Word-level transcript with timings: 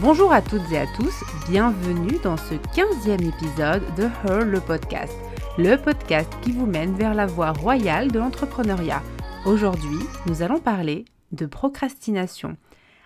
Bonjour 0.00 0.32
à 0.32 0.40
toutes 0.40 0.72
et 0.72 0.78
à 0.78 0.86
tous, 0.86 1.12
bienvenue 1.50 2.18
dans 2.24 2.38
ce 2.38 2.54
15e 2.54 3.22
épisode 3.22 3.82
de 3.96 4.04
Her 4.24 4.46
le 4.46 4.58
podcast, 4.58 5.14
le 5.58 5.76
podcast 5.76 6.32
qui 6.40 6.52
vous 6.52 6.64
mène 6.64 6.94
vers 6.94 7.12
la 7.12 7.26
voie 7.26 7.52
royale 7.52 8.10
de 8.10 8.18
l'entrepreneuriat. 8.18 9.02
Aujourd'hui, 9.44 9.98
nous 10.24 10.40
allons 10.40 10.58
parler 10.58 11.04
de 11.32 11.44
procrastination. 11.44 12.56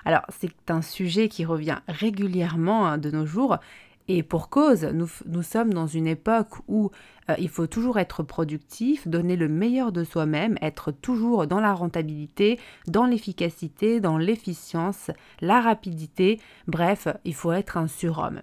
Alors, 0.05 0.23
c'est 0.29 0.71
un 0.71 0.83
sujet 0.83 1.29
qui 1.29 1.45
revient 1.45 1.79
régulièrement 1.89 2.87
hein, 2.87 2.97
de 2.97 3.11
nos 3.11 3.27
jours 3.27 3.59
et 4.07 4.23
pour 4.23 4.51
cause, 4.51 4.85
nous, 4.85 5.43
sommes 5.43 5.73
dans 5.73 5.87
une 5.87 6.07
époque 6.07 6.51
où 6.69 6.91
euh, 7.31 7.35
il 7.39 7.49
faut 7.49 7.67
toujours 7.67 7.99
être 7.99 8.23
productif, 8.23 9.09
donner 9.09 9.35
le 9.35 9.49
meilleur 9.49 9.93
de 9.93 10.05
soi-même, 10.05 10.59
être 10.61 10.93
toujours 10.93 11.47
dans 11.47 11.61
la 11.61 11.73
rentabilité, 11.73 12.61
dans 12.87 13.07
l'efficacité, 13.07 14.01
dans 14.01 14.19
l'efficience, 14.19 15.11
la 15.41 15.63
rapidité, 15.63 16.39
bref, 16.67 17.09
il 17.25 17.35
faut 17.35 17.53
être 17.53 17.79
un 17.79 17.89
surhomme. 17.89 18.43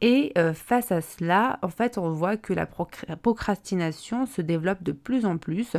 Et 0.00 0.32
euh, 0.38 0.54
face 0.54 0.92
à 0.92 1.00
cela, 1.00 1.58
en 1.62 1.68
fait, 1.68 1.98
on 1.98 2.12
voit 2.12 2.36
que 2.36 2.52
la 2.52 2.66
procrastination 2.66 4.26
se 4.26 4.42
développe 4.42 4.84
de 4.84 4.92
plus 4.92 5.26
en 5.26 5.38
plus 5.38 5.76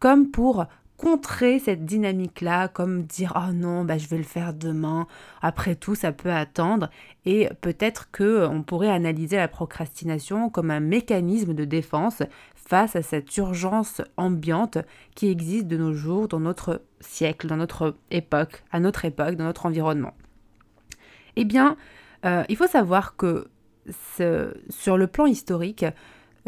comme 0.00 0.30
pour 0.30 0.66
contrer 0.96 1.58
cette 1.58 1.84
dynamique-là, 1.84 2.68
comme 2.68 3.02
dire 3.02 3.32
oh 3.36 3.52
non, 3.52 3.84
bah, 3.84 3.98
je 3.98 4.08
vais 4.08 4.16
le 4.16 4.22
faire 4.22 4.54
demain, 4.54 5.06
après 5.42 5.74
tout, 5.74 5.94
ça 5.94 6.12
peut 6.12 6.32
attendre. 6.32 6.90
Et 7.24 7.48
peut-être 7.60 8.10
que 8.10 8.22
euh, 8.22 8.48
on 8.48 8.62
pourrait 8.62 8.90
analyser 8.90 9.36
la 9.36 9.48
procrastination 9.48 10.48
comme 10.50 10.70
un 10.70 10.80
mécanisme 10.80 11.54
de 11.54 11.64
défense 11.64 12.22
face 12.54 12.96
à 12.96 13.02
cette 13.02 13.36
urgence 13.36 14.02
ambiante 14.16 14.78
qui 15.14 15.28
existe 15.28 15.66
de 15.66 15.76
nos 15.76 15.92
jours 15.94 16.28
dans 16.28 16.40
notre 16.40 16.82
siècle, 17.00 17.46
dans 17.46 17.56
notre 17.56 17.96
époque, 18.10 18.64
à 18.72 18.80
notre 18.80 19.04
époque, 19.04 19.36
dans 19.36 19.44
notre 19.44 19.66
environnement. 19.66 20.14
Eh 21.36 21.44
bien, 21.44 21.76
euh, 22.24 22.42
il 22.48 22.56
faut 22.56 22.66
savoir 22.66 23.16
que 23.16 23.48
sur 24.68 24.96
le 24.96 25.06
plan 25.06 25.26
historique, 25.26 25.84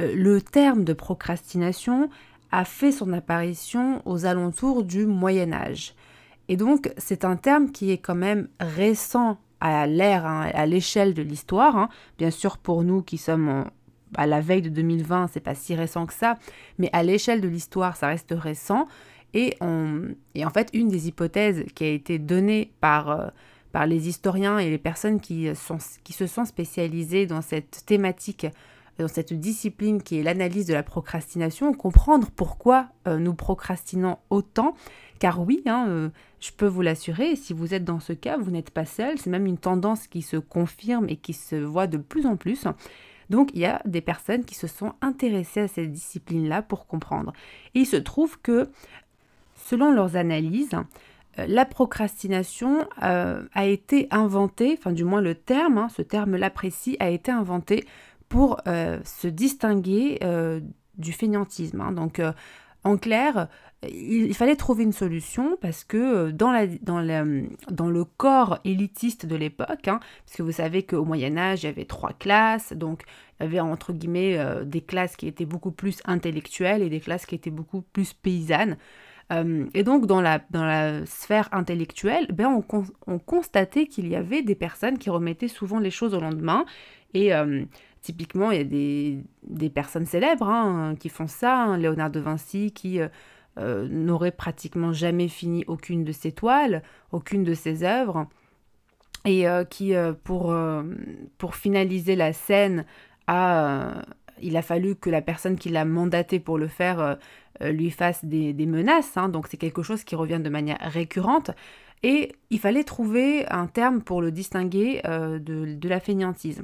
euh, 0.00 0.14
le 0.14 0.40
terme 0.40 0.84
de 0.84 0.92
procrastination 0.92 2.10
a 2.50 2.64
fait 2.64 2.92
son 2.92 3.12
apparition 3.12 4.02
aux 4.04 4.26
alentours 4.26 4.84
du 4.84 5.06
Moyen 5.06 5.52
Âge. 5.52 5.94
Et 6.48 6.56
donc 6.56 6.92
c'est 6.96 7.24
un 7.24 7.36
terme 7.36 7.70
qui 7.70 7.90
est 7.90 7.98
quand 7.98 8.14
même 8.14 8.48
récent 8.58 9.38
à 9.60 9.86
l'ère, 9.86 10.24
hein, 10.24 10.50
à 10.54 10.66
l'échelle 10.66 11.14
de 11.14 11.22
l'histoire. 11.22 11.76
Hein. 11.76 11.88
Bien 12.16 12.30
sûr 12.30 12.58
pour 12.58 12.84
nous 12.84 13.02
qui 13.02 13.18
sommes 13.18 13.64
à 14.16 14.26
la 14.26 14.40
veille 14.40 14.62
de 14.62 14.70
2020, 14.70 15.28
c'est 15.32 15.40
pas 15.40 15.54
si 15.54 15.74
récent 15.74 16.06
que 16.06 16.14
ça, 16.14 16.38
mais 16.78 16.88
à 16.92 17.02
l'échelle 17.02 17.40
de 17.40 17.48
l'histoire, 17.48 17.96
ça 17.96 18.08
reste 18.08 18.34
récent. 18.36 18.86
Et, 19.34 19.56
en 19.60 20.50
fait, 20.54 20.70
une 20.72 20.88
des 20.88 21.08
hypothèses 21.08 21.64
qui 21.74 21.84
a 21.84 21.88
été 21.88 22.18
donnée 22.18 22.72
par, 22.80 23.10
euh, 23.10 23.28
les 23.86 24.08
historiens 24.08 24.58
et 24.58 24.70
les 24.70 24.78
personnes 24.78 25.20
sont, 25.54 25.78
qui 26.02 26.12
se 26.12 26.26
sont 26.26 26.44
spécialisées 26.44 27.26
dans 27.26 27.42
cette 27.42 27.84
thématique 27.86 28.46
dans 28.98 29.08
cette 29.08 29.32
discipline 29.32 30.02
qui 30.02 30.18
est 30.18 30.22
l'analyse 30.22 30.66
de 30.66 30.74
la 30.74 30.82
procrastination, 30.82 31.72
comprendre 31.72 32.28
pourquoi 32.34 32.88
euh, 33.06 33.18
nous 33.18 33.34
procrastinons 33.34 34.18
autant. 34.28 34.74
Car 35.20 35.40
oui, 35.40 35.62
hein, 35.66 35.86
euh, 35.88 36.08
je 36.40 36.50
peux 36.50 36.66
vous 36.66 36.82
l'assurer, 36.82 37.36
si 37.36 37.52
vous 37.52 37.74
êtes 37.74 37.84
dans 37.84 38.00
ce 38.00 38.12
cas, 38.12 38.36
vous 38.36 38.50
n'êtes 38.50 38.70
pas 38.70 38.84
seul, 38.84 39.18
c'est 39.18 39.30
même 39.30 39.46
une 39.46 39.58
tendance 39.58 40.06
qui 40.06 40.22
se 40.22 40.36
confirme 40.36 41.08
et 41.08 41.16
qui 41.16 41.32
se 41.32 41.56
voit 41.56 41.86
de 41.86 41.96
plus 41.96 42.26
en 42.26 42.36
plus. 42.36 42.66
Donc 43.30 43.50
il 43.54 43.60
y 43.60 43.66
a 43.66 43.82
des 43.84 44.00
personnes 44.00 44.44
qui 44.44 44.54
se 44.54 44.66
sont 44.66 44.94
intéressées 45.00 45.60
à 45.60 45.68
cette 45.68 45.92
discipline-là 45.92 46.62
pour 46.62 46.86
comprendre. 46.86 47.32
Et 47.74 47.80
il 47.80 47.86
se 47.86 47.96
trouve 47.96 48.40
que, 48.40 48.70
selon 49.54 49.92
leurs 49.92 50.16
analyses, 50.16 50.74
euh, 51.38 51.46
la 51.46 51.64
procrastination 51.64 52.88
a 53.00 53.66
été 53.66 54.08
inventée, 54.10 54.76
enfin 54.78 54.92
du 54.92 55.04
moins 55.04 55.20
le 55.20 55.36
terme, 55.36 55.78
hein, 55.78 55.88
ce 55.88 56.02
terme-là 56.02 56.50
précis, 56.50 56.96
a 56.98 57.10
été 57.10 57.30
inventé 57.30 57.84
pour 58.28 58.60
euh, 58.66 58.98
se 59.04 59.28
distinguer 59.28 60.18
euh, 60.22 60.60
du 60.96 61.12
fainéantisme. 61.12 61.80
Hein. 61.80 61.92
Donc, 61.92 62.18
euh, 62.18 62.32
en 62.84 62.96
clair, 62.96 63.48
il, 63.82 64.32
fallait 64.34 64.56
trouver 64.56 64.84
une 64.84 64.92
solution 64.92 65.56
parce 65.60 65.84
que 65.84 66.30
dans, 66.30 66.52
le 66.52 68.04
corps 68.04 68.58
élitiste 68.64 69.26
de 69.26 69.36
l'époque, 69.36 69.88
hein, 69.88 70.00
parce 70.24 70.36
que 70.36 70.42
vous 70.42 70.52
savez 70.52 70.84
qu'au 70.84 71.04
Moyen 71.04 71.36
Âge, 71.36 71.64
il 71.64 71.66
y 71.66 71.68
avait 71.68 71.84
trois 71.84 72.12
classes, 72.12 72.72
donc 72.72 73.02
il 73.40 73.44
y 73.44 73.46
avait 73.46 73.60
entre 73.60 73.92
guillemets 73.92 74.38
des 74.64 74.80
classes 74.80 75.16
qui 75.16 75.26
étaient 75.26 75.44
beaucoup 75.44 75.72
plus 75.72 76.00
intellectuelles 76.04 76.82
et 76.82 76.88
des 76.88 77.00
classes 77.00 77.26
qui 77.26 77.34
étaient 77.34 77.50
beaucoup 77.50 77.82
plus 77.82 78.14
paysannes. 78.14 78.76
et 79.74 79.82
donc 79.82 80.06
dans 80.06 80.20
la, 80.20 80.40
dans 80.50 80.64
la 80.64 81.04
sphère 81.04 81.48
intellectuelle, 81.52 82.28
ben 82.32 82.62
on, 82.72 82.84
on 83.08 83.18
constatait 83.18 83.86
qu'il 83.86 84.08
y 84.08 84.14
avait 84.14 84.42
des 84.42 84.54
personnes 84.54 84.98
qui 84.98 85.10
remettaient 85.10 85.48
souvent 85.48 85.80
les 85.80 85.90
choses 85.90 86.14
au 86.14 86.20
lendemain 86.20 86.64
et 87.12 87.32
Typiquement, 88.00 88.52
il 88.52 88.58
y 88.58 88.60
a 88.60 89.22
des, 89.44 89.70
personnes 89.70 90.06
célèbres 90.06 90.48
hein, 90.48 90.94
qui 90.98 91.08
font 91.08 91.26
ça. 91.26 91.64
Hein. 91.64 91.78
Léonard 91.78 92.10
de 92.10 92.20
Vinci 92.20 92.72
qui 92.72 93.00
euh, 93.00 93.08
euh, 93.58 93.88
n'aurait 93.88 94.30
pratiquement 94.30 94.92
jamais 94.92 95.28
fini 95.28 95.64
aucune 95.66 96.04
de 96.04 96.12
ses 96.12 96.32
toiles, 96.32 96.82
aucune 97.12 97.44
de 97.44 97.54
ses 97.54 97.82
œuvres. 97.82 98.26
Et 99.24 99.48
euh, 99.48 99.64
qui, 99.64 99.94
pour, 100.22 100.56
pour 101.38 101.54
finaliser 101.56 102.14
la 102.14 102.32
scène, 102.32 102.86
il 103.28 104.56
a 104.56 104.62
fallu 104.62 104.94
que 104.94 105.10
la 105.10 105.20
personne 105.20 105.56
qui 105.56 105.68
l'a 105.68 105.84
mandaté 105.84 106.38
pour 106.38 106.56
le 106.56 106.68
faire 106.68 107.18
lui 107.60 107.90
fasse 107.90 108.24
des, 108.24 108.54
menaces. 108.66 109.16
Hein. 109.16 109.28
donc 109.28 109.48
c'est 109.48 109.56
quelque 109.56 109.82
chose 109.82 110.04
qui 110.04 110.14
revient 110.14 110.40
de 110.40 110.48
manière 110.48 110.78
récurrente. 110.80 111.50
Et 112.04 112.32
il 112.50 112.60
fallait 112.60 112.84
trouver 112.84 113.44
un 113.48 113.66
terme 113.66 114.02
pour 114.02 114.22
le 114.22 114.30
distinguer 114.30 115.02
de, 115.04 115.38
de 115.74 115.88
la 115.88 115.98
fainéantise. 115.98 116.62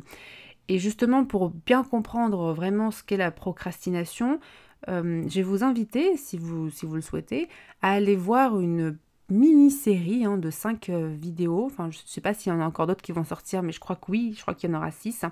Et 0.68 0.78
justement, 0.78 1.24
pour 1.24 1.50
bien 1.50 1.84
comprendre 1.84 2.52
vraiment 2.52 2.90
ce 2.90 3.02
qu'est 3.02 3.16
la 3.16 3.30
procrastination, 3.30 4.40
euh, 4.88 5.22
je 5.28 5.36
vais 5.36 5.42
vous 5.42 5.62
inviter, 5.62 6.16
si 6.16 6.38
vous, 6.38 6.70
si 6.70 6.86
vous 6.86 6.94
le 6.94 7.02
souhaitez, 7.02 7.48
à 7.82 7.92
aller 7.92 8.16
voir 8.16 8.60
une 8.60 8.96
mini-série 9.30 10.24
hein, 10.24 10.36
de 10.38 10.50
5 10.50 10.88
euh, 10.88 11.14
vidéos. 11.14 11.66
Enfin, 11.66 11.90
je 11.90 11.98
ne 11.98 12.06
sais 12.06 12.20
pas 12.20 12.34
s'il 12.34 12.52
y 12.52 12.56
en 12.56 12.60
a 12.60 12.66
encore 12.66 12.86
d'autres 12.86 13.02
qui 13.02 13.12
vont 13.12 13.24
sortir, 13.24 13.62
mais 13.62 13.72
je 13.72 13.80
crois 13.80 13.96
que 13.96 14.10
oui, 14.10 14.34
je 14.36 14.42
crois 14.42 14.54
qu'il 14.54 14.70
y 14.70 14.74
en 14.74 14.76
aura 14.76 14.90
6. 14.90 15.24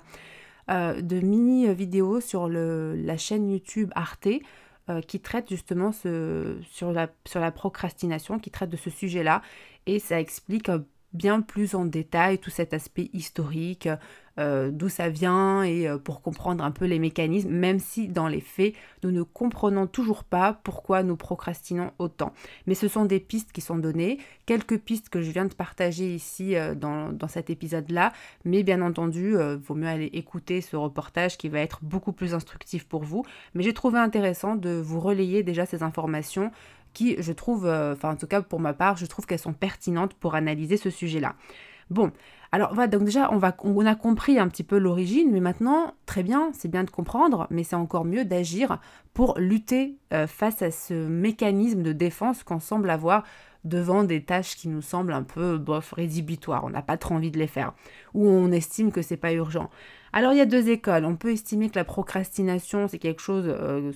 Euh, 0.69 1.01
de 1.01 1.19
mini-vidéos 1.19 2.21
sur 2.21 2.47
la 2.47 3.17
chaîne 3.17 3.49
YouTube 3.49 3.91
Arte 3.95 4.29
qui 5.07 5.21
traite 5.21 5.49
justement 5.49 5.93
ce, 5.93 6.57
sur, 6.69 6.91
la, 6.91 7.07
sur 7.25 7.39
la 7.39 7.51
procrastination, 7.51 8.37
qui 8.37 8.51
traite 8.51 8.69
de 8.69 8.75
ce 8.75 8.89
sujet-là. 8.89 9.41
Et 9.85 9.99
ça 9.99 10.19
explique 10.19 10.69
bien 11.13 11.41
plus 11.41 11.75
en 11.75 11.85
détail 11.85 12.39
tout 12.39 12.49
cet 12.49 12.73
aspect 12.73 13.09
historique, 13.13 13.87
euh, 14.39 14.71
d'où 14.71 14.89
ça 14.89 15.09
vient 15.09 15.61
et 15.61 15.87
euh, 15.87 15.99
pour 15.99 16.23
comprendre 16.23 16.63
un 16.63 16.71
peu 16.71 16.85
les 16.85 16.97
mécanismes, 16.97 17.51
même 17.51 17.77
si 17.77 18.07
dans 18.07 18.27
les 18.27 18.41
faits, 18.41 18.73
nous 19.03 19.11
ne 19.11 19.21
comprenons 19.21 19.85
toujours 19.85 20.23
pas 20.23 20.53
pourquoi 20.63 21.03
nous 21.03 21.15
procrastinons 21.15 21.91
autant. 21.99 22.33
Mais 22.65 22.73
ce 22.73 22.87
sont 22.87 23.05
des 23.05 23.19
pistes 23.19 23.51
qui 23.51 23.61
sont 23.61 23.77
données, 23.77 24.17
quelques 24.47 24.79
pistes 24.79 25.09
que 25.09 25.21
je 25.21 25.29
viens 25.29 25.45
de 25.45 25.53
partager 25.53 26.15
ici 26.15 26.55
euh, 26.55 26.73
dans, 26.73 27.13
dans, 27.13 27.27
cet 27.27 27.51
épisode-là, 27.51 28.11
mais 28.43 28.63
bien 28.63 28.81
entendu, 28.81 29.35
vaut 29.35 29.75
mieux 29.75 29.87
aller 29.87 30.09
écouter 30.13 30.61
ce 30.61 30.75
reportage 30.75 31.37
qui 31.37 31.49
va 31.49 31.59
être 31.59 31.79
beaucoup 31.83 32.11
plus 32.11 32.33
instructif 32.33 32.87
pour 32.87 33.03
vous. 33.03 33.23
Mais 33.53 33.63
j'ai 33.63 33.73
trouvé 33.73 33.99
intéressant 33.99 34.55
de 34.55 34.71
vous 34.71 34.99
relayer 34.99 35.43
déjà 35.43 35.65
ces 35.65 35.83
informations 35.83 36.51
qui, 36.93 37.15
je 37.19 37.31
trouve, 37.31 37.65
enfin 37.65 38.11
en 38.11 38.15
tout 38.15 38.27
cas 38.27 38.41
pour 38.41 38.59
ma 38.59 38.73
part, 38.73 38.97
je 38.97 39.05
trouve 39.05 39.25
qu'elles 39.25 39.39
sont 39.39 39.53
pertinentes 39.53 40.13
pour 40.13 40.35
analyser 40.35 40.77
ce 40.77 40.89
sujet-là. 40.89 41.35
Bon, 41.89 42.11
alors 42.51 42.71
voilà, 42.73 42.87
donc 42.87 43.03
déjà, 43.03 43.31
on, 43.31 43.37
va, 43.37 43.55
on 43.63 43.85
a 43.85 43.95
compris 43.95 44.37
un 44.37 44.47
petit 44.47 44.63
peu 44.63 44.77
l'origine, 44.77 45.31
mais 45.31 45.39
maintenant, 45.39 45.95
très 46.05 46.21
bien, 46.21 46.51
c'est 46.53 46.69
bien 46.69 46.83
de 46.83 46.91
comprendre, 46.91 47.47
mais 47.49 47.63
c'est 47.63 47.75
encore 47.75 48.05
mieux 48.05 48.25
d'agir 48.25 48.79
pour 49.15 49.37
lutter 49.39 49.97
euh, 50.13 50.27
face 50.27 50.61
à 50.61 50.69
ce 50.69 50.93
mécanisme 50.93 51.81
de 51.81 51.93
défense 51.93 52.43
qu'on 52.43 52.59
semble 52.59 52.91
avoir 52.91 53.23
devant 53.63 54.03
des 54.03 54.23
tâches 54.23 54.55
qui 54.55 54.67
nous 54.67 54.83
semblent 54.83 55.13
un 55.13 55.23
peu, 55.23 55.57
bof, 55.57 55.93
rédhibitoires, 55.93 56.63
on 56.63 56.69
n'a 56.69 56.83
pas 56.83 56.97
trop 56.97 57.15
envie 57.15 57.31
de 57.31 57.39
les 57.39 57.47
faire, 57.47 57.73
ou 58.13 58.27
on 58.27 58.51
estime 58.51 58.91
que 58.91 59.01
c'est 59.01 59.17
pas 59.17 59.33
urgent. 59.33 59.71
Alors 60.11 60.33
il 60.33 60.37
y 60.37 60.41
a 60.41 60.45
deux 60.45 60.69
écoles, 60.69 61.05
on 61.05 61.15
peut 61.15 61.31
estimer 61.31 61.69
que 61.69 61.79
la 61.79 61.85
procrastination, 61.85 62.87
c'est 62.87 62.99
quelque 62.99 63.21
chose... 63.21 63.45
Euh, 63.47 63.91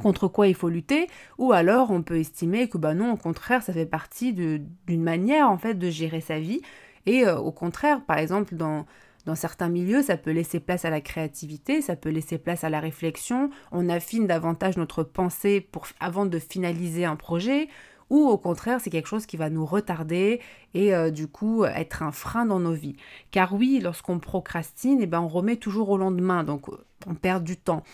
contre 0.00 0.28
quoi 0.28 0.46
il 0.48 0.54
faut 0.54 0.68
lutter, 0.68 1.08
ou 1.38 1.52
alors 1.52 1.90
on 1.90 2.02
peut 2.02 2.18
estimer 2.18 2.68
que 2.68 2.78
bah 2.78 2.94
non, 2.94 3.12
au 3.12 3.16
contraire, 3.16 3.62
ça 3.62 3.72
fait 3.72 3.86
partie 3.86 4.32
d'une 4.32 5.02
manière 5.02 5.50
en 5.50 5.58
fait 5.58 5.74
de 5.74 5.90
gérer 5.90 6.20
sa 6.20 6.38
vie, 6.38 6.60
et 7.06 7.26
euh, 7.26 7.38
au 7.38 7.52
contraire, 7.52 8.04
par 8.04 8.18
exemple, 8.18 8.54
dans, 8.54 8.86
dans 9.26 9.34
certains 9.34 9.68
milieux, 9.68 10.02
ça 10.02 10.16
peut 10.16 10.30
laisser 10.30 10.60
place 10.60 10.84
à 10.84 10.90
la 10.90 11.00
créativité, 11.00 11.82
ça 11.82 11.96
peut 11.96 12.10
laisser 12.10 12.38
place 12.38 12.64
à 12.64 12.70
la 12.70 12.80
réflexion, 12.80 13.50
on 13.70 13.88
affine 13.88 14.26
davantage 14.26 14.76
notre 14.76 15.02
pensée 15.02 15.60
pour, 15.60 15.86
avant 16.00 16.26
de 16.26 16.38
finaliser 16.38 17.04
un 17.04 17.16
projet, 17.16 17.68
ou 18.10 18.28
au 18.28 18.36
contraire, 18.36 18.78
c'est 18.80 18.90
quelque 18.90 19.08
chose 19.08 19.24
qui 19.24 19.38
va 19.38 19.48
nous 19.48 19.64
retarder 19.64 20.40
et 20.74 20.94
euh, 20.94 21.10
du 21.10 21.28
coup 21.28 21.64
être 21.64 22.02
un 22.02 22.12
frein 22.12 22.44
dans 22.44 22.60
nos 22.60 22.74
vies. 22.74 22.96
Car 23.30 23.54
oui, 23.54 23.80
lorsqu'on 23.82 24.18
procrastine, 24.18 24.98
eh 25.00 25.06
ben, 25.06 25.22
on 25.22 25.28
remet 25.28 25.56
toujours 25.56 25.88
au 25.88 25.96
lendemain, 25.96 26.44
donc 26.44 26.66
on 27.06 27.14
perd 27.14 27.42
du 27.42 27.56
temps. 27.56 27.84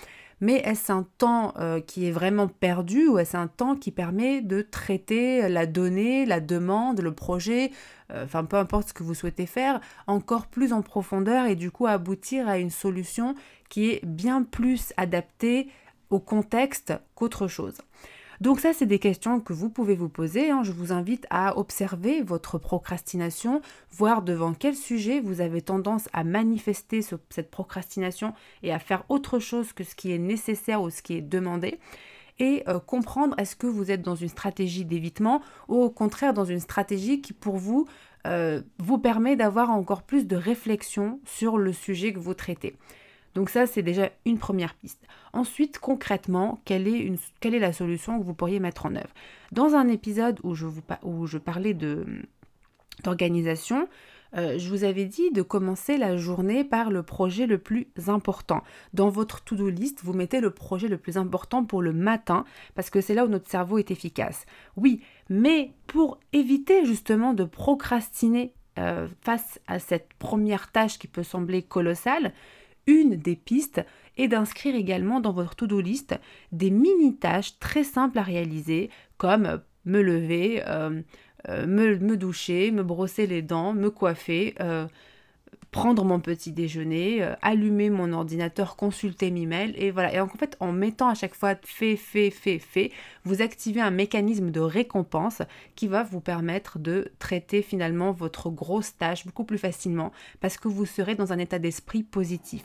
Mais 0.40 0.56
est-ce 0.56 0.92
un 0.92 1.06
temps 1.18 1.54
euh, 1.58 1.80
qui 1.80 2.06
est 2.06 2.12
vraiment 2.12 2.48
perdu 2.48 3.08
ou 3.08 3.18
est-ce 3.18 3.36
un 3.36 3.48
temps 3.48 3.76
qui 3.76 3.90
permet 3.90 4.40
de 4.40 4.62
traiter 4.62 5.48
la 5.48 5.66
donnée, 5.66 6.26
la 6.26 6.40
demande, 6.40 7.00
le 7.00 7.12
projet, 7.12 7.72
euh, 8.10 8.24
enfin 8.24 8.44
peu 8.44 8.56
importe 8.56 8.88
ce 8.88 8.94
que 8.94 9.02
vous 9.02 9.14
souhaitez 9.14 9.46
faire, 9.46 9.80
encore 10.06 10.46
plus 10.46 10.72
en 10.72 10.82
profondeur 10.82 11.46
et 11.46 11.56
du 11.56 11.70
coup 11.70 11.86
aboutir 11.86 12.48
à 12.48 12.58
une 12.58 12.70
solution 12.70 13.34
qui 13.68 13.90
est 13.90 14.04
bien 14.04 14.42
plus 14.42 14.92
adaptée 14.96 15.68
au 16.10 16.20
contexte 16.20 16.94
qu'autre 17.14 17.48
chose? 17.48 17.78
Donc 18.40 18.60
ça, 18.60 18.72
c'est 18.72 18.86
des 18.86 19.00
questions 19.00 19.40
que 19.40 19.52
vous 19.52 19.68
pouvez 19.68 19.96
vous 19.96 20.08
poser. 20.08 20.50
Hein. 20.50 20.62
Je 20.62 20.72
vous 20.72 20.92
invite 20.92 21.26
à 21.30 21.58
observer 21.58 22.22
votre 22.22 22.58
procrastination, 22.58 23.60
voir 23.90 24.22
devant 24.22 24.54
quel 24.54 24.76
sujet 24.76 25.20
vous 25.20 25.40
avez 25.40 25.60
tendance 25.60 26.08
à 26.12 26.22
manifester 26.22 27.02
cette 27.02 27.50
procrastination 27.50 28.34
et 28.62 28.72
à 28.72 28.78
faire 28.78 29.04
autre 29.08 29.38
chose 29.40 29.72
que 29.72 29.82
ce 29.82 29.94
qui 29.94 30.12
est 30.12 30.18
nécessaire 30.18 30.82
ou 30.82 30.90
ce 30.90 31.02
qui 31.02 31.14
est 31.14 31.22
demandé 31.22 31.78
et 32.40 32.62
euh, 32.68 32.78
comprendre 32.78 33.34
est-ce 33.38 33.56
que 33.56 33.66
vous 33.66 33.90
êtes 33.90 34.02
dans 34.02 34.14
une 34.14 34.28
stratégie 34.28 34.84
d'évitement 34.84 35.42
ou 35.66 35.82
au 35.82 35.90
contraire 35.90 36.34
dans 36.34 36.44
une 36.44 36.60
stratégie 36.60 37.20
qui 37.20 37.32
pour 37.32 37.56
vous 37.56 37.86
euh, 38.26 38.62
vous 38.78 38.98
permet 38.98 39.36
d'avoir 39.36 39.70
encore 39.70 40.02
plus 40.02 40.26
de 40.26 40.36
réflexion 40.36 41.20
sur 41.24 41.56
le 41.56 41.72
sujet 41.72 42.12
que 42.12 42.18
vous 42.18 42.34
traitez. 42.34 42.76
Donc 43.38 43.50
ça, 43.50 43.68
c'est 43.68 43.82
déjà 43.82 44.10
une 44.24 44.36
première 44.36 44.74
piste. 44.74 45.06
Ensuite, 45.32 45.78
concrètement, 45.78 46.60
quelle 46.64 46.88
est, 46.88 47.16
la 47.60 47.72
solution 47.72 48.18
que 48.18 48.24
vous 48.24 48.34
pourriez 48.34 48.58
mettre 48.58 48.84
en 48.84 48.96
œuvre? 48.96 49.14
Dans 49.52 49.76
un 49.76 49.86
épisode 49.86 50.40
où 50.42 50.56
je, 50.56 50.66
vous, 50.66 50.82
où 51.04 51.24
je 51.28 51.38
parlais 51.38 51.72
d'organisation, 53.04 53.88
euh, 54.36 54.58
je 54.58 54.68
vous 54.68 54.82
avais 54.82 55.04
dit 55.04 55.30
de 55.30 55.42
commencer 55.42 55.98
la 55.98 56.16
journée 56.16 56.64
par 56.64 56.90
le 56.90 57.04
projet 57.04 57.46
le 57.46 57.58
plus 57.58 57.86
important. 58.08 58.64
Dans 58.92 59.08
votre 59.08 59.44
to-do 59.44 59.68
list, 59.68 60.00
vous 60.02 60.14
mettez 60.14 60.40
le 60.40 60.50
projet 60.50 60.88
le 60.88 60.98
plus 60.98 61.16
important 61.16 61.62
pour 61.64 61.80
le 61.80 61.92
matin 61.92 62.44
parce 62.74 62.90
que 62.90 63.00
c'est 63.00 63.14
là 63.14 63.24
où 63.24 63.28
notre 63.28 63.48
cerveau 63.48 63.78
est 63.78 63.92
efficace. 63.92 64.46
Oui, 64.76 65.00
mais 65.30 65.74
pour 65.86 66.18
éviter 66.32 66.84
justement 66.84 67.34
de 67.34 67.44
procrastiner 67.44 68.52
euh, 68.80 69.06
face 69.22 69.60
à 69.68 69.78
cette 69.78 70.08
première 70.18 70.72
tâche 70.72 70.98
qui 70.98 71.06
peut 71.06 71.22
sembler 71.22 71.62
colossale, 71.62 72.32
une 72.88 73.16
des 73.16 73.36
pistes 73.36 73.84
est 74.16 74.28
d'inscrire 74.28 74.74
également 74.74 75.20
dans 75.20 75.32
votre 75.32 75.54
to-do 75.54 75.80
list 75.80 76.18
des 76.50 76.70
mini-tâches 76.70 77.58
très 77.60 77.84
simples 77.84 78.18
à 78.18 78.22
réaliser 78.22 78.90
comme 79.18 79.60
me 79.84 80.02
lever, 80.02 80.62
euh, 80.66 81.02
euh, 81.48 81.66
me, 81.66 82.16
doucher, 82.16 82.70
me 82.72 82.82
brosser 82.82 83.26
les 83.26 83.42
dents, 83.42 83.74
me 83.74 83.90
coiffer, 83.90 84.54
euh, 84.60 84.86
prendre 85.70 86.04
mon 86.04 86.20
petit 86.20 86.52
déjeuner, 86.52 87.22
allumer 87.42 87.90
mon 87.90 88.12
ordinateur, 88.12 88.76
consulter 88.76 89.30
mes 89.30 89.46
mails 89.46 89.74
et 89.76 89.90
voilà. 89.90 90.14
Et 90.14 90.20
en 90.20 90.28
fait, 90.28 90.56
en 90.60 90.72
mettant 90.72 91.08
à 91.08 91.14
chaque 91.14 91.34
fois 91.34 91.54
fait, 91.62 91.96
fait, 91.96 92.30
fait, 92.30 92.58
fait, 92.58 92.90
vous 93.24 93.42
activez 93.42 93.80
un 93.80 93.90
mécanisme 93.90 94.50
de 94.50 94.60
récompense 94.60 95.42
qui 95.74 95.86
va 95.86 96.02
vous 96.02 96.20
permettre 96.20 96.78
de 96.78 97.12
traiter 97.18 97.62
finalement 97.62 98.12
votre 98.12 98.50
grosse 98.50 98.96
tâche 98.96 99.26
beaucoup 99.26 99.44
plus 99.44 99.58
facilement 99.58 100.12
parce 100.40 100.56
que 100.56 100.68
vous 100.68 100.86
serez 100.86 101.14
dans 101.14 101.32
un 101.32 101.38
état 101.38 101.58
d'esprit 101.58 102.02
positif. 102.02 102.64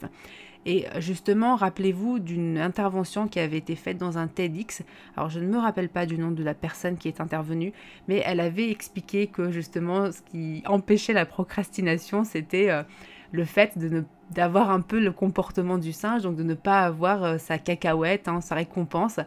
Et 0.65 0.85
justement, 0.99 1.55
rappelez-vous 1.55 2.19
d'une 2.19 2.57
intervention 2.57 3.27
qui 3.27 3.39
avait 3.39 3.57
été 3.57 3.75
faite 3.75 3.97
dans 3.97 4.17
un 4.17 4.27
TEDx. 4.27 4.83
Alors, 5.17 5.29
je 5.29 5.39
ne 5.39 5.47
me 5.47 5.57
rappelle 5.57 5.89
pas 5.89 6.05
du 6.05 6.17
nom 6.17 6.31
de 6.31 6.43
la 6.43 6.53
personne 6.53 6.97
qui 6.97 7.09
est 7.09 7.19
intervenue, 7.19 7.73
mais 8.07 8.21
elle 8.25 8.39
avait 8.39 8.69
expliqué 8.71 9.27
que 9.27 9.51
justement, 9.51 10.11
ce 10.11 10.21
qui 10.21 10.63
empêchait 10.65 11.13
la 11.13 11.25
procrastination, 11.25 12.23
c'était 12.23 12.69
euh, 12.69 12.83
le 13.31 13.45
fait 13.45 13.77
de 13.77 14.05
d'avoir 14.31 14.71
un 14.71 14.81
peu 14.81 14.99
le 14.99 15.11
comportement 15.11 15.77
du 15.77 15.93
singe, 15.93 16.23
donc 16.23 16.35
de 16.35 16.43
ne 16.43 16.55
pas 16.55 16.81
avoir 16.81 17.23
euh, 17.23 17.37
sa 17.37 17.57
cacahuète, 17.57 18.27
hein, 18.27 18.41
sa 18.41 18.55
récompense. 18.55 19.19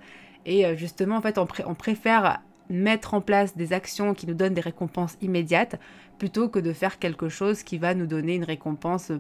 Et 0.46 0.66
euh, 0.66 0.74
justement, 0.74 1.16
en 1.16 1.20
fait, 1.20 1.38
on 1.38 1.74
préfère 1.74 2.40
mettre 2.68 3.14
en 3.14 3.20
place 3.20 3.56
des 3.56 3.72
actions 3.72 4.14
qui 4.14 4.26
nous 4.26 4.34
donnent 4.34 4.54
des 4.54 4.60
récompenses 4.60 5.16
immédiates 5.20 5.78
plutôt 6.18 6.48
que 6.48 6.58
de 6.58 6.72
faire 6.72 6.98
quelque 6.98 7.28
chose 7.28 7.62
qui 7.62 7.78
va 7.78 7.94
nous 7.94 8.06
donner 8.06 8.34
une 8.34 8.44
récompense 8.44 9.12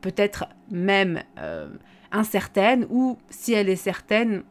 peut-être 0.00 0.46
même 0.70 1.22
euh, 1.38 1.68
incertaine 2.12 2.86
ou 2.90 3.18
si 3.30 3.52
elle 3.52 3.68
est 3.68 3.76
certaine, 3.76 4.42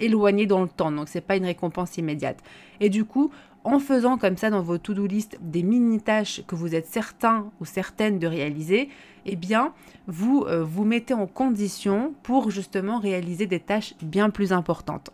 éloignée 0.00 0.46
dans 0.46 0.62
le 0.62 0.68
temps. 0.68 0.90
Donc 0.90 1.08
c'est 1.08 1.20
pas 1.20 1.36
une 1.36 1.44
récompense 1.44 1.98
immédiate. 1.98 2.38
Et 2.80 2.88
du 2.88 3.04
coup, 3.04 3.30
en 3.64 3.78
faisant 3.78 4.16
comme 4.16 4.36
ça 4.36 4.50
dans 4.50 4.62
vos 4.62 4.78
to-do 4.78 5.06
list 5.06 5.38
des 5.40 5.62
mini-tâches 5.62 6.42
que 6.46 6.54
vous 6.54 6.74
êtes 6.74 6.86
certain 6.86 7.50
ou 7.60 7.64
certaine 7.64 8.18
de 8.18 8.26
réaliser, 8.26 8.88
eh 9.26 9.36
bien, 9.36 9.74
vous 10.06 10.44
euh, 10.46 10.64
vous 10.64 10.84
mettez 10.84 11.14
en 11.14 11.26
condition 11.26 12.14
pour 12.22 12.50
justement 12.50 12.98
réaliser 12.98 13.46
des 13.46 13.60
tâches 13.60 13.94
bien 14.02 14.30
plus 14.30 14.52
importantes. 14.52 15.10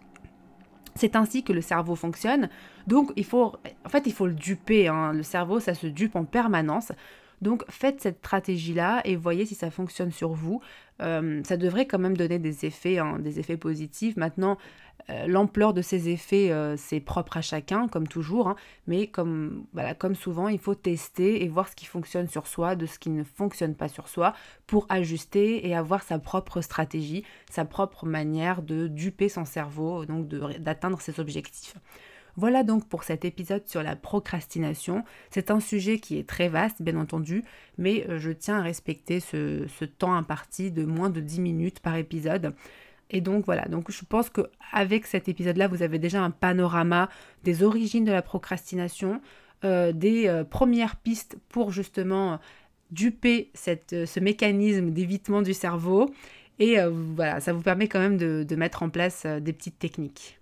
C'est 0.94 1.16
ainsi 1.16 1.42
que 1.42 1.52
le 1.52 1.60
cerveau 1.60 1.94
fonctionne. 1.94 2.48
Donc, 2.86 3.12
il 3.16 3.24
faut, 3.24 3.52
en 3.84 3.88
fait, 3.88 4.04
il 4.06 4.12
faut 4.12 4.26
le 4.26 4.34
duper. 4.34 4.88
Hein. 4.88 5.12
Le 5.12 5.22
cerveau, 5.22 5.60
ça 5.60 5.74
se 5.74 5.86
dupe 5.86 6.16
en 6.16 6.24
permanence. 6.24 6.90
Donc 7.42 7.64
faites 7.68 8.00
cette 8.00 8.18
stratégie-là 8.18 9.02
et 9.04 9.16
voyez 9.16 9.46
si 9.46 9.54
ça 9.54 9.70
fonctionne 9.70 10.12
sur 10.12 10.32
vous. 10.32 10.60
Euh, 11.02 11.42
ça 11.44 11.56
devrait 11.56 11.86
quand 11.86 11.98
même 11.98 12.16
donner 12.16 12.38
des 12.38 12.64
effets, 12.64 12.98
hein, 12.98 13.18
des 13.18 13.38
effets 13.38 13.56
positifs. 13.56 14.16
Maintenant, 14.16 14.56
euh, 15.10 15.26
l'ampleur 15.26 15.74
de 15.74 15.82
ces 15.82 16.08
effets, 16.08 16.50
euh, 16.50 16.76
c'est 16.76 17.00
propre 17.00 17.36
à 17.36 17.42
chacun, 17.42 17.86
comme 17.88 18.08
toujours. 18.08 18.48
Hein. 18.48 18.56
mais 18.86 19.06
comme, 19.06 19.66
comme 19.98 20.14
souvent, 20.14 20.48
il 20.48 20.58
faut 20.58 20.74
tester 20.74 21.44
et 21.44 21.48
voir 21.48 21.68
ce 21.68 21.76
qui 21.76 21.84
fonctionne 21.84 22.28
sur 22.28 22.46
soi, 22.46 22.76
de 22.76 22.86
ce 22.86 22.98
qui 22.98 23.10
ne 23.10 23.22
fonctionne 23.22 23.74
pas 23.74 23.88
sur 23.88 24.08
soi, 24.08 24.32
pour 24.66 24.86
ajuster 24.88 25.68
et 25.68 25.76
avoir 25.76 26.02
sa 26.02 26.18
propre 26.18 26.60
stratégie, 26.60 27.24
sa 27.50 27.64
propre 27.64 28.06
manière 28.06 28.62
de 28.62 28.88
duper 28.88 29.28
son 29.28 29.44
cerveau, 29.44 30.06
donc 30.06 30.28
d'atteindre 30.28 31.00
ses 31.00 31.20
objectifs. 31.20 31.76
Voilà 32.36 32.64
donc 32.64 32.86
pour 32.86 33.02
cet 33.02 33.24
épisode 33.24 33.66
sur 33.66 33.82
la 33.82 33.96
procrastination. 33.96 35.04
C'est 35.30 35.50
un 35.50 35.60
sujet 35.60 35.98
qui 35.98 36.18
est 36.18 36.28
très 36.28 36.48
vaste, 36.48 36.82
bien 36.82 36.96
entendu, 36.96 37.44
mais 37.78 38.06
euh, 38.08 38.18
je 38.18 38.30
tiens 38.30 38.58
à 38.58 38.62
respecter 38.62 39.20
ce, 39.20 39.84
temps 39.84 40.14
imparti 40.14 40.70
de 40.70 40.84
moins 40.84 41.08
de 41.08 41.20
10 41.20 41.40
minutes 41.40 41.80
par 41.80 41.96
épisode. 41.96 42.54
Et 43.08 43.22
donc 43.22 43.46
voilà, 43.46 43.66
donc 43.66 43.90
je 43.90 44.04
pense 44.04 44.28
qu'avec 44.28 45.06
cet 45.06 45.28
épisode-là, 45.28 45.68
vous 45.68 45.82
avez 45.82 45.98
déjà 45.98 46.22
un 46.22 46.30
panorama 46.30 47.08
des 47.42 47.62
origines 47.62 48.04
de 48.04 48.12
la 48.12 48.22
procrastination, 48.22 49.22
euh, 49.64 49.92
des 49.92 50.26
euh, 50.26 50.44
premières 50.44 50.96
pistes 50.96 51.38
pour 51.48 51.70
justement 51.70 52.38
duper 52.90 53.50
ce 53.54 54.20
mécanisme 54.20 54.90
d'évitement 54.90 55.40
du 55.40 55.54
cerveau. 55.54 56.10
Et 56.58 56.76
voilà, 57.14 57.40
ça 57.40 57.52
vous 57.52 57.60
permet 57.60 57.88
quand 57.88 57.98
même 57.98 58.16
de 58.16 58.56
mettre 58.56 58.82
en 58.82 58.88
place 58.88 59.26
des 59.26 59.52
petites 59.52 59.78
techniques. 59.78 60.38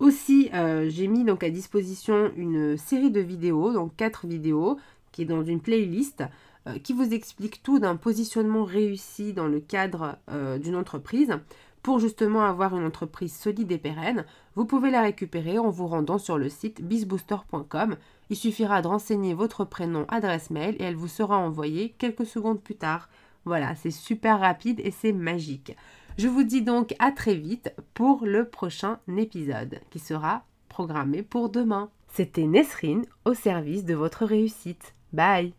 Aussi, 0.00 0.50
euh, 0.54 0.88
j'ai 0.88 1.06
mis 1.06 1.24
donc 1.24 1.44
à 1.44 1.50
disposition 1.50 2.32
une 2.36 2.76
série 2.76 3.10
de 3.10 3.20
vidéos, 3.20 3.72
donc 3.72 3.94
quatre 3.96 4.26
vidéos, 4.26 4.78
qui 5.12 5.22
est 5.22 5.26
dans 5.26 5.44
une 5.44 5.60
playlist, 5.60 6.24
euh, 6.66 6.78
qui 6.78 6.92
vous 6.92 7.12
explique 7.12 7.62
tout 7.62 7.78
d'un 7.78 7.96
positionnement 7.96 8.64
réussi 8.64 9.32
dans 9.32 9.46
le 9.46 9.60
cadre 9.60 10.16
euh, 10.30 10.58
d'une 10.58 10.76
entreprise 10.76 11.38
pour 11.82 12.00
justement 12.00 12.42
avoir 12.42 12.76
une 12.76 12.86
entreprise 12.86 13.34
solide 13.34 13.70
et 13.70 13.78
pérenne. 13.78 14.24
Vous 14.56 14.64
pouvez 14.64 14.90
la 14.90 15.02
récupérer 15.02 15.58
en 15.58 15.68
vous 15.68 15.86
rendant 15.86 16.18
sur 16.18 16.38
le 16.38 16.48
site 16.48 16.82
bizbooster.com. 16.82 17.96
Il 18.30 18.36
suffira 18.36 18.80
de 18.80 18.88
renseigner 18.88 19.34
votre 19.34 19.64
prénom, 19.64 20.06
adresse 20.08 20.50
mail 20.50 20.74
et 20.78 20.84
elle 20.84 20.96
vous 20.96 21.08
sera 21.08 21.36
envoyée 21.36 21.94
quelques 21.98 22.26
secondes 22.26 22.62
plus 22.62 22.76
tard. 22.76 23.10
Voilà, 23.44 23.74
c'est 23.74 23.90
super 23.90 24.40
rapide 24.40 24.80
et 24.82 24.90
c'est 24.90 25.12
magique. 25.12 25.76
Je 26.16 26.28
vous 26.28 26.44
dis 26.44 26.62
donc 26.62 26.94
à 27.00 27.10
très 27.10 27.34
vite 27.34 27.74
pour 27.92 28.24
le 28.24 28.48
prochain 28.48 29.00
épisode 29.16 29.80
qui 29.90 29.98
sera 29.98 30.44
programmé 30.68 31.22
pour 31.22 31.50
demain. 31.50 31.90
C'était 32.12 32.46
Nesrine 32.46 33.04
au 33.24 33.34
service 33.34 33.84
de 33.84 33.94
votre 33.94 34.24
réussite. 34.24 34.94
Bye 35.12 35.54